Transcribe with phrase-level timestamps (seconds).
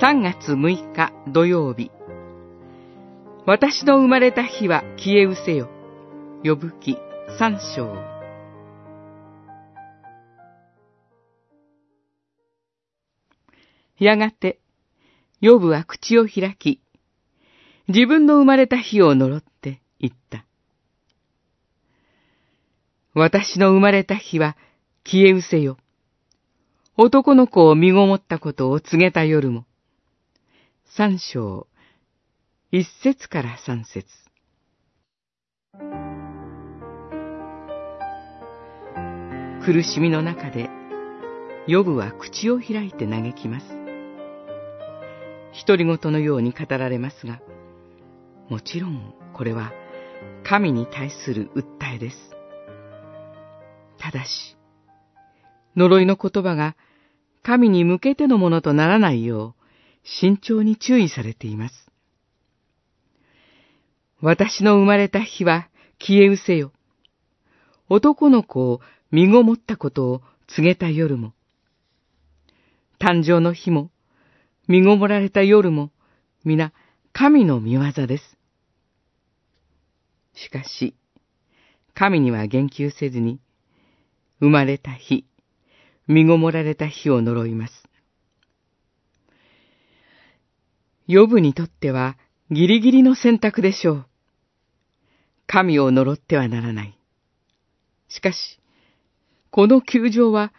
[0.00, 1.90] 3月6日土曜日。
[3.46, 5.68] 私の生まれた日は消え失せよ。
[6.44, 6.96] 呼ぶ記
[7.36, 7.96] 三章。
[13.98, 14.60] やがて、
[15.40, 16.80] ヨブは口を開き、
[17.88, 20.44] 自分の生まれた日を呪って言った。
[23.14, 24.56] 私の生まれた日は
[25.04, 25.76] 消え失せよ。
[26.96, 29.64] 男の子を身ごもったことを告げた夜も。
[30.96, 31.68] 三章、
[32.72, 34.06] 一節から三節。
[39.64, 40.70] 苦しみの中で、
[41.66, 43.66] ヨブは口を開いて嘆きます。
[45.66, 47.40] 独り言のように語られますが、
[48.48, 49.72] もちろんこれは
[50.42, 52.16] 神に対する訴えです。
[53.98, 54.56] ただし、
[55.76, 56.76] 呪いの言葉が
[57.42, 59.57] 神に向けてのものとならないよう
[60.02, 61.90] 慎重に注意されています。
[64.20, 65.68] 私の生まれた日は
[65.98, 66.72] 消え失せよ。
[67.88, 71.32] 男の子を身ごもったことを告げた夜も、
[72.98, 73.90] 誕生の日も、
[74.66, 75.90] 身ごもられた夜も、
[76.44, 76.72] 皆
[77.12, 78.36] 神の見業です。
[80.34, 80.94] しかし、
[81.94, 83.40] 神には言及せずに、
[84.40, 85.24] 生まれた日、
[86.06, 87.87] 身ごもられた日を呪います。
[91.08, 92.18] ヨブにとっては
[92.50, 94.06] ギリギリの選択でしょう。
[95.46, 96.98] 神を呪ってはならない。
[98.08, 98.60] しかし、
[99.50, 100.52] この窮状は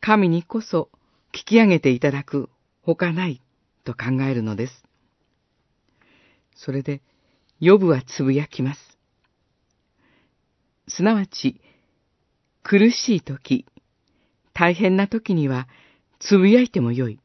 [0.00, 0.88] 神にこそ
[1.34, 2.48] 聞き上げていただく
[2.80, 3.42] ほかない
[3.84, 4.84] と考えるのです。
[6.56, 7.02] それで、
[7.60, 8.98] ヨブはつぶやきます。
[10.88, 11.60] すなわち、
[12.62, 13.66] 苦しい時、
[14.54, 15.68] 大変な時には、
[16.20, 17.19] つぶやいてもよい。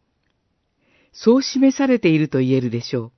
[1.18, 3.12] そう示されていると言えるでしょう。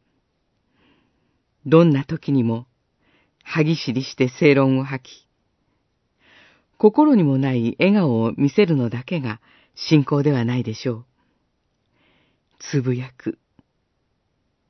[1.66, 2.68] どんな時にも、
[3.44, 5.28] 歯ぎしりして正論を吐き、
[6.78, 9.41] 心にもない笑顔を見せるのだけが
[9.74, 11.06] 信仰ではないでしょう。
[12.59, 13.40] つぶやく。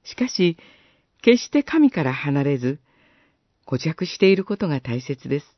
[0.06, 0.58] しかし、
[1.22, 2.80] 決して神から離れず、
[3.66, 5.58] 固着していることが大切です。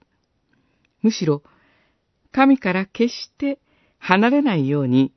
[1.03, 1.43] むしろ、
[2.31, 3.59] 神から決して
[3.99, 5.13] 離れないように、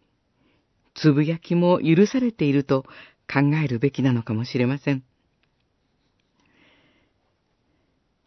[0.95, 2.85] つぶやきも許されていると
[3.33, 5.03] 考えるべきなのかもしれません。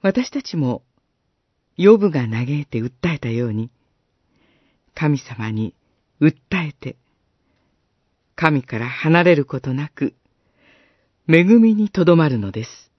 [0.02, 0.84] 私たちも、
[1.78, 3.72] ヨブが嘆いて訴えたように、
[4.94, 5.74] 神様に
[6.22, 6.38] 訴
[6.70, 6.96] えて、
[8.36, 10.14] 神から離れることなく、
[11.28, 12.92] 恵みにとどまるのです。